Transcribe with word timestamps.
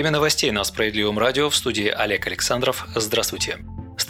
Время 0.00 0.12
новостей 0.12 0.50
на 0.50 0.64
Справедливом 0.64 1.18
радио 1.18 1.50
в 1.50 1.54
студии 1.54 1.88
Олег 1.88 2.26
Александров. 2.26 2.88
Здравствуйте. 2.94 3.58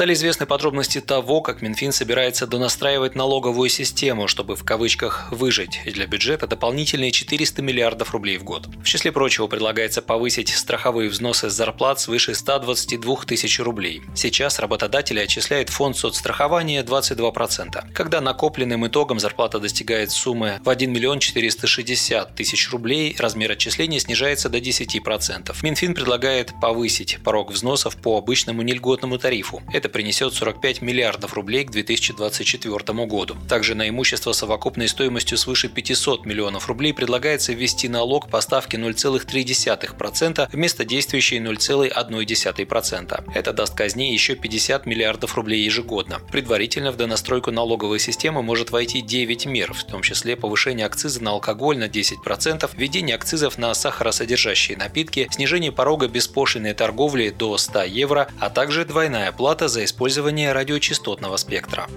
Стали 0.00 0.14
известны 0.14 0.46
подробности 0.46 0.98
того, 0.98 1.42
как 1.42 1.60
Минфин 1.60 1.92
собирается 1.92 2.46
донастраивать 2.46 3.16
налоговую 3.16 3.68
систему, 3.68 4.28
чтобы 4.28 4.56
в 4.56 4.64
кавычках 4.64 5.30
«выжить» 5.30 5.78
для 5.84 6.06
бюджета 6.06 6.46
дополнительные 6.46 7.10
400 7.10 7.60
миллиардов 7.60 8.12
рублей 8.12 8.38
в 8.38 8.44
год. 8.44 8.66
В 8.82 8.84
числе 8.84 9.12
прочего 9.12 9.46
предлагается 9.46 10.00
повысить 10.00 10.48
страховые 10.48 11.10
взносы 11.10 11.50
с 11.50 11.52
зарплат 11.52 12.00
свыше 12.00 12.34
122 12.34 13.16
тысяч 13.26 13.60
рублей. 13.60 14.00
Сейчас 14.14 14.58
работодатели 14.58 15.20
отчисляют 15.20 15.68
фонд 15.68 15.98
соцстрахования 15.98 16.82
22%. 16.82 17.92
Когда 17.92 18.22
накопленным 18.22 18.86
итогом 18.86 19.20
зарплата 19.20 19.58
достигает 19.58 20.12
суммы 20.12 20.60
в 20.64 20.70
1 20.70 20.90
миллион 20.90 21.18
460 21.18 22.34
тысяч 22.34 22.70
рублей, 22.70 23.14
размер 23.18 23.52
отчисления 23.52 23.98
снижается 23.98 24.48
до 24.48 24.56
10%. 24.60 25.54
Минфин 25.62 25.92
предлагает 25.92 26.54
повысить 26.58 27.18
порог 27.22 27.50
взносов 27.50 27.96
по 27.96 28.16
обычному 28.16 28.62
нельготному 28.62 29.18
тарифу. 29.18 29.62
Это 29.70 29.89
принесет 29.90 30.32
45 30.34 30.82
миллиардов 30.82 31.34
рублей 31.34 31.64
к 31.64 31.70
2024 31.70 33.06
году. 33.06 33.36
Также 33.48 33.74
на 33.74 33.88
имущество 33.88 34.32
совокупной 34.32 34.88
стоимостью 34.88 35.36
свыше 35.36 35.68
500 35.68 36.24
миллионов 36.26 36.68
рублей 36.68 36.94
предлагается 36.94 37.52
ввести 37.52 37.88
налог 37.88 38.28
по 38.30 38.40
ставке 38.40 38.76
0,3% 38.78 40.48
вместо 40.52 40.84
действующей 40.84 41.38
0,1%. 41.38 43.24
Это 43.34 43.52
даст 43.52 43.74
казне 43.74 44.12
еще 44.12 44.34
50 44.34 44.86
миллиардов 44.86 45.34
рублей 45.34 45.62
ежегодно. 45.64 46.20
Предварительно 46.30 46.92
в 46.92 46.96
донастройку 46.96 47.50
налоговой 47.50 47.98
системы 47.98 48.42
может 48.42 48.70
войти 48.70 49.00
9 49.00 49.46
мер, 49.46 49.72
в 49.72 49.84
том 49.84 50.02
числе 50.02 50.36
повышение 50.36 50.86
акциза 50.86 51.22
на 51.22 51.30
алкоголь 51.32 51.78
на 51.78 51.88
10%, 51.88 52.70
введение 52.76 53.16
акцизов 53.16 53.58
на 53.58 53.74
сахаросодержащие 53.74 54.76
напитки, 54.76 55.28
снижение 55.30 55.72
порога 55.72 56.08
беспошлиной 56.08 56.74
торговли 56.74 57.30
до 57.30 57.58
100 57.58 57.84
евро, 57.84 58.28
а 58.38 58.50
также 58.50 58.84
двойная 58.84 59.32
плата 59.32 59.68
за 59.68 59.79
использование 59.84 60.52
радиочастотного 60.52 61.36
спектра. 61.36 61.88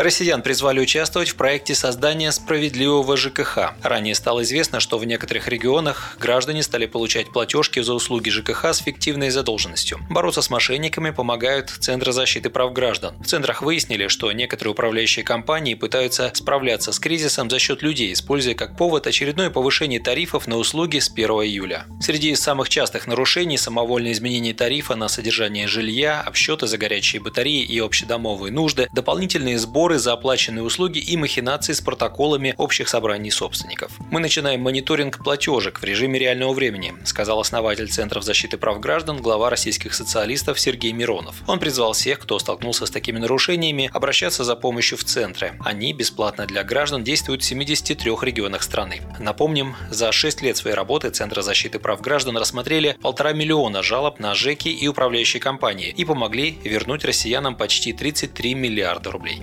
Россиян 0.00 0.40
призвали 0.40 0.80
участвовать 0.80 1.28
в 1.28 1.34
проекте 1.34 1.74
создания 1.74 2.32
справедливого 2.32 3.18
ЖКХ. 3.18 3.74
Ранее 3.82 4.14
стало 4.14 4.44
известно, 4.44 4.80
что 4.80 4.96
в 4.96 5.04
некоторых 5.04 5.46
регионах 5.46 6.16
граждане 6.18 6.62
стали 6.62 6.86
получать 6.86 7.30
платежки 7.30 7.80
за 7.80 7.92
услуги 7.92 8.30
ЖКХ 8.30 8.64
с 8.72 8.78
фиктивной 8.78 9.28
задолженностью. 9.28 9.98
Бороться 10.08 10.40
с 10.40 10.48
мошенниками 10.48 11.10
помогают 11.10 11.68
Центры 11.68 12.12
защиты 12.12 12.48
прав 12.48 12.72
граждан. 12.72 13.14
В 13.22 13.26
центрах 13.26 13.60
выяснили, 13.60 14.08
что 14.08 14.32
некоторые 14.32 14.72
управляющие 14.72 15.22
компании 15.22 15.74
пытаются 15.74 16.32
справляться 16.32 16.92
с 16.92 16.98
кризисом 16.98 17.50
за 17.50 17.58
счет 17.58 17.82
людей, 17.82 18.14
используя 18.14 18.54
как 18.54 18.78
повод 18.78 19.06
очередное 19.06 19.50
повышение 19.50 20.00
тарифов 20.00 20.46
на 20.46 20.56
услуги 20.56 20.98
с 20.98 21.10
1 21.10 21.28
июля. 21.30 21.84
Среди 22.00 22.34
самых 22.36 22.70
частых 22.70 23.06
нарушений– 23.06 23.58
самовольное 23.58 24.12
изменение 24.12 24.54
тарифа 24.54 24.94
на 24.94 25.08
содержание 25.08 25.68
жилья, 25.68 26.22
обсчеты 26.22 26.66
за 26.66 26.78
горячие 26.78 27.20
батареи 27.20 27.64
и 27.64 27.78
общедомовые 27.80 28.50
нужды, 28.50 28.88
дополнительные 28.94 29.58
сборы 29.58 29.89
сборы 29.90 29.98
за 29.98 30.12
оплаченные 30.12 30.62
услуги 30.62 30.98
и 30.98 31.16
махинации 31.16 31.72
с 31.72 31.80
протоколами 31.80 32.54
общих 32.58 32.88
собраний 32.88 33.30
собственников. 33.30 33.90
Мы 34.10 34.20
начинаем 34.20 34.60
мониторинг 34.60 35.18
платежек 35.24 35.80
в 35.80 35.84
режиме 35.84 36.18
реального 36.18 36.52
времени, 36.52 36.94
сказал 37.04 37.40
основатель 37.40 37.88
Центров 37.88 38.22
защиты 38.22 38.56
прав 38.56 38.78
граждан, 38.78 39.20
глава 39.20 39.50
российских 39.50 39.94
социалистов 39.94 40.60
Сергей 40.60 40.92
Миронов. 40.92 41.42
Он 41.48 41.58
призвал 41.58 41.92
всех, 41.92 42.20
кто 42.20 42.38
столкнулся 42.38 42.86
с 42.86 42.90
такими 42.90 43.18
нарушениями, 43.18 43.90
обращаться 43.92 44.44
за 44.44 44.54
помощью 44.54 44.96
в 44.96 45.04
центры. 45.04 45.54
Они 45.64 45.92
бесплатно 45.92 46.46
для 46.46 46.62
граждан 46.62 47.02
действуют 47.02 47.42
в 47.42 47.46
73 47.46 48.12
регионах 48.22 48.62
страны. 48.62 49.00
Напомним, 49.18 49.74
за 49.90 50.12
6 50.12 50.42
лет 50.42 50.56
своей 50.56 50.76
работы 50.76 51.10
Центры 51.10 51.42
защиты 51.42 51.80
прав 51.80 52.00
граждан 52.00 52.36
рассмотрели 52.36 52.96
полтора 53.02 53.32
миллиона 53.32 53.82
жалоб 53.82 54.20
на 54.20 54.34
ЖЭКи 54.34 54.68
и 54.68 54.86
управляющие 54.86 55.40
компании 55.40 55.92
и 55.96 56.04
помогли 56.04 56.58
вернуть 56.64 57.04
россиянам 57.04 57.56
почти 57.56 57.92
33 57.92 58.54
миллиарда 58.54 59.10
рублей. 59.10 59.42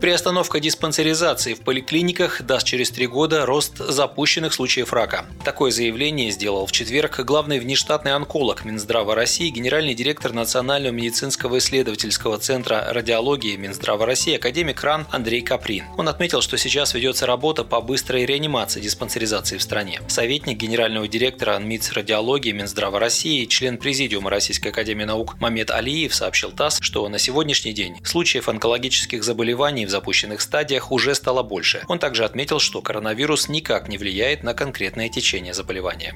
Приостановка 0.00 0.60
диспансеризации 0.60 1.52
в 1.52 1.60
поликлиниках 1.60 2.40
даст 2.40 2.66
через 2.66 2.90
три 2.90 3.06
года 3.06 3.44
рост 3.44 3.76
запущенных 3.76 4.54
случаев 4.54 4.94
рака. 4.94 5.26
Такое 5.44 5.70
заявление 5.70 6.30
сделал 6.30 6.64
в 6.64 6.72
четверг 6.72 7.20
главный 7.20 7.60
внештатный 7.60 8.14
онколог 8.14 8.64
Минздрава 8.64 9.14
России, 9.14 9.50
генеральный 9.50 9.92
директор 9.92 10.32
Национального 10.32 10.94
медицинского 10.94 11.58
исследовательского 11.58 12.38
центра 12.38 12.86
радиологии 12.88 13.56
Минздрава 13.56 14.06
России, 14.06 14.36
академик 14.36 14.82
РАН 14.82 15.06
Андрей 15.10 15.42
Каприн. 15.42 15.84
Он 15.98 16.08
отметил, 16.08 16.40
что 16.40 16.56
сейчас 16.56 16.94
ведется 16.94 17.26
работа 17.26 17.62
по 17.62 17.82
быстрой 17.82 18.24
реанимации 18.24 18.80
диспансеризации 18.80 19.58
в 19.58 19.62
стране. 19.62 20.00
Советник 20.08 20.56
генерального 20.56 21.08
директора 21.08 21.58
МИЦ 21.58 21.92
радиологии 21.92 22.52
Минздрава 22.52 22.98
России, 22.98 23.44
член 23.44 23.76
президиума 23.76 24.30
Российской 24.30 24.68
академии 24.68 25.04
наук 25.04 25.38
Мамед 25.40 25.70
Алиев 25.70 26.14
сообщил 26.14 26.52
ТАСС, 26.52 26.78
что 26.80 27.06
на 27.10 27.18
сегодняшний 27.18 27.74
день 27.74 27.98
случаев 28.02 28.48
онкологических 28.48 29.22
заболеваний 29.22 29.84
в 29.84 29.89
запущенных 29.90 30.40
стадиях 30.40 30.90
уже 30.90 31.14
стало 31.14 31.42
больше. 31.42 31.84
Он 31.88 31.98
также 31.98 32.24
отметил, 32.24 32.58
что 32.58 32.80
коронавирус 32.80 33.48
никак 33.48 33.88
не 33.88 33.98
влияет 33.98 34.42
на 34.42 34.54
конкретное 34.54 35.08
течение 35.08 35.52
заболевания. 35.52 36.14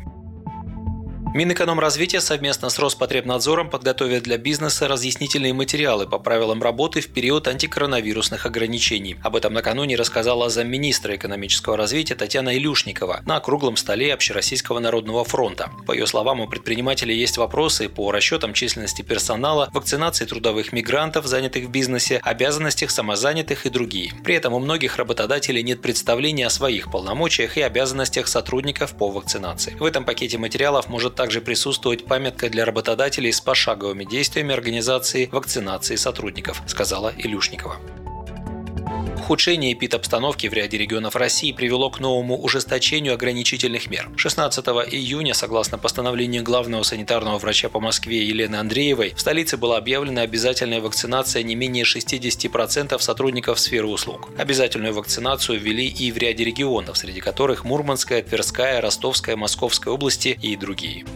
Минэкономразвития 1.35 2.21
совместно 2.21 2.69
с 2.69 2.79
Роспотребнадзором 2.79 3.69
подготовят 3.69 4.23
для 4.23 4.39
бизнеса 4.39 4.87
разъяснительные 4.87 5.53
материалы 5.53 6.07
по 6.07 6.21
правилам 6.21 6.63
работы 6.63 7.01
в 7.01 7.09
период 7.09 7.49
антикоронавирусных 7.49 8.47
ограничений. 8.47 9.17
Об 9.21 9.35
этом 9.35 9.53
накануне 9.53 9.97
рассказала 9.97 10.49
замминистра 10.49 11.17
экономического 11.17 11.77
развития 11.77 12.15
Татьяна 12.15 12.57
Илюшникова 12.57 13.23
на 13.27 13.41
круглом 13.41 13.77
столе 13.77 14.15
Общероссийского 14.15 14.79
народного 14.79 15.25
фронта. 15.25 15.73
По 15.89 15.93
ее 15.93 16.07
словам, 16.07 16.41
у 16.41 16.47
предпринимателей 16.47 17.17
есть 17.17 17.37
вопросы 17.37 17.89
по 17.89 18.13
расчетам 18.13 18.55
численности 18.55 19.03
персонала, 19.03 19.71
вакцинации 19.73 20.27
трудовых 20.27 20.73
мигрантов, 20.73 21.27
занятых 21.27 21.65
в 21.65 21.69
бизнесе, 21.69 22.21
обязанностях 22.23 22.93
самозанятых 22.93 23.67
и 23.67 23.71
другие. 23.71 24.13
При 24.23 24.37
этом 24.37 24.53
у 24.53 24.61
многих 24.61 24.99
работодателей 24.99 25.65
нет 25.65 25.83
представления 25.83 26.47
о 26.47 26.51
своих 26.51 26.93
полномочиях 26.93 27.57
и 27.57 27.63
обязанностях 27.63 28.29
сотрудников 28.29 28.97
по 28.97 29.11
вакцинации. 29.11 29.75
В 29.81 29.85
этом 29.85 30.05
пакете 30.05 30.39
материалов 30.39 30.89
может 30.89 31.17
также 31.25 31.41
присутствовать 31.41 32.05
памятка 32.05 32.51
для 32.51 32.67
работодателей 32.67 33.33
с 33.33 33.41
пошаговыми 33.41 34.05
действиями 34.05 34.53
организации 34.53 35.31
вакцинации 35.33 35.97
сотрудников, 35.97 36.61
сказала 36.67 37.15
Илюшникова. 37.17 37.79
Ухудшение 39.25 39.73
эпидобстановки 39.73 40.49
в 40.49 40.53
ряде 40.53 40.77
регионов 40.77 41.17
России 41.17 41.53
привело 41.53 41.89
к 41.89 41.99
новому 41.99 42.39
ужесточению 42.39 43.15
ограничительных 43.15 43.89
мер. 43.89 44.11
16 44.17 44.67
июня, 44.67 45.33
согласно 45.33 45.79
постановлению 45.79 46.43
главного 46.43 46.83
санитарного 46.83 47.39
врача 47.39 47.71
по 47.71 47.81
Москве 47.81 48.23
Елены 48.23 48.57
Андреевой, 48.57 49.15
в 49.15 49.21
столице 49.21 49.57
была 49.57 49.79
объявлена 49.79 50.21
обязательная 50.21 50.81
вакцинация 50.83 51.43
не 51.43 51.55
менее 51.55 51.85
60% 51.85 52.99
сотрудников 52.99 53.59
сферы 53.59 53.87
услуг. 53.87 54.29
Обязательную 54.37 54.93
вакцинацию 54.93 55.59
ввели 55.59 55.87
и 55.87 56.13
в 56.13 56.19
ряде 56.19 56.45
регионов, 56.45 56.99
среди 56.99 57.21
которых 57.21 57.65
Мурманская, 57.65 58.23
Тверская, 58.23 58.81
Ростовская, 58.83 59.37
Московская 59.37 59.91
области 59.91 60.39
и 60.43 60.55
другие. 60.57 61.07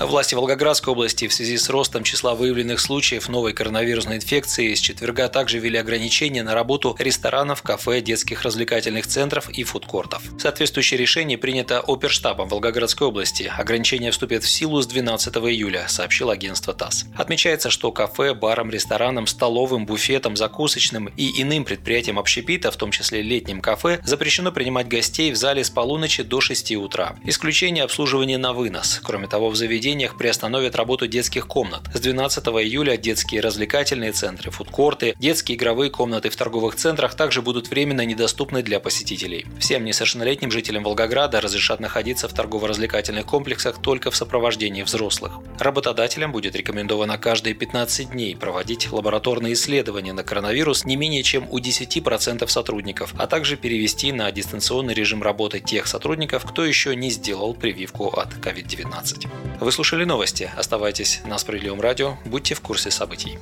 Власти 0.00 0.34
Волгоградской 0.34 0.92
области 0.92 1.28
в 1.28 1.34
связи 1.34 1.58
с 1.58 1.68
ростом 1.68 2.04
числа 2.04 2.34
выявленных 2.34 2.80
случаев 2.80 3.28
новой 3.28 3.52
коронавирусной 3.52 4.16
инфекции 4.16 4.72
с 4.72 4.80
четверга 4.80 5.28
также 5.28 5.58
ввели 5.58 5.76
ограничения 5.76 6.42
на 6.42 6.54
работу 6.54 6.96
ресторанов, 6.98 7.60
кафе, 7.60 8.00
детских 8.00 8.40
развлекательных 8.40 9.06
центров 9.06 9.50
и 9.50 9.62
фудкортов. 9.62 10.22
Соответствующее 10.38 10.98
решение 10.98 11.36
принято 11.36 11.80
оперштабом 11.86 12.48
Волгоградской 12.48 13.08
области. 13.08 13.52
Ограничения 13.58 14.10
вступят 14.10 14.42
в 14.42 14.48
силу 14.48 14.80
с 14.80 14.86
12 14.86 15.36
июля, 15.36 15.84
сообщил 15.86 16.30
агентство 16.30 16.72
ТАСС. 16.72 17.04
Отмечается, 17.14 17.68
что 17.68 17.92
кафе, 17.92 18.32
барам, 18.32 18.70
ресторанам, 18.70 19.26
столовым, 19.26 19.84
буфетам, 19.84 20.34
закусочным 20.34 21.12
и 21.18 21.42
иным 21.42 21.64
предприятиям 21.64 22.18
общепита, 22.18 22.70
в 22.70 22.76
том 22.76 22.90
числе 22.90 23.20
летним 23.20 23.60
кафе, 23.60 24.00
запрещено 24.02 24.50
принимать 24.50 24.88
гостей 24.88 25.30
в 25.30 25.36
зале 25.36 25.62
с 25.62 25.68
полуночи 25.68 26.22
до 26.22 26.40
6 26.40 26.72
утра. 26.76 27.16
Исключение 27.24 27.84
обслуживания 27.84 28.38
на 28.38 28.54
вынос. 28.54 29.02
Кроме 29.04 29.28
того, 29.28 29.50
в 29.50 29.56
заведении 29.56 29.89
заведениях 29.90 30.16
приостановят 30.16 30.76
работу 30.76 31.08
детских 31.08 31.48
комнат. 31.48 31.82
С 31.92 31.98
12 31.98 32.44
июля 32.46 32.96
детские 32.96 33.40
развлекательные 33.40 34.12
центры, 34.12 34.52
фудкорты, 34.52 35.16
детские 35.18 35.56
игровые 35.58 35.90
комнаты 35.90 36.30
в 36.30 36.36
торговых 36.36 36.76
центрах 36.76 37.14
также 37.14 37.42
будут 37.42 37.68
временно 37.70 38.04
недоступны 38.04 38.62
для 38.62 38.78
посетителей. 38.78 39.46
Всем 39.58 39.84
несовершеннолетним 39.84 40.52
жителям 40.52 40.84
Волгограда 40.84 41.40
разрешат 41.40 41.80
находиться 41.80 42.28
в 42.28 42.34
торгово-развлекательных 42.34 43.26
комплексах 43.26 43.82
только 43.82 44.12
в 44.12 44.16
сопровождении 44.16 44.84
взрослых. 44.84 45.32
Работодателям 45.58 46.30
будет 46.30 46.54
рекомендовано 46.54 47.18
каждые 47.18 47.54
15 47.54 48.10
дней 48.10 48.36
проводить 48.36 48.92
лабораторные 48.92 49.54
исследования 49.54 50.12
на 50.12 50.22
коронавирус 50.22 50.84
не 50.84 50.94
менее 50.94 51.24
чем 51.24 51.48
у 51.50 51.58
10% 51.58 52.46
сотрудников, 52.46 53.12
а 53.18 53.26
также 53.26 53.56
перевести 53.56 54.12
на 54.12 54.30
дистанционный 54.30 54.94
режим 54.94 55.20
работы 55.20 55.58
тех 55.58 55.88
сотрудников, 55.88 56.44
кто 56.44 56.64
еще 56.64 56.94
не 56.94 57.10
сделал 57.10 57.54
прививку 57.54 58.06
от 58.06 58.34
COVID-19. 58.34 59.26
Вы 59.60 59.72
слушали 59.80 60.04
новости. 60.04 60.50
Оставайтесь 60.58 61.22
на 61.24 61.38
Справедливом 61.38 61.80
радио. 61.80 62.18
Будьте 62.26 62.54
в 62.54 62.60
курсе 62.60 62.90
событий. 62.90 63.38